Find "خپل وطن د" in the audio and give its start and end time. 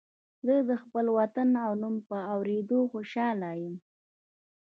0.83-1.57